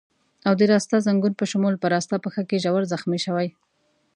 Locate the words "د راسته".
0.59-1.03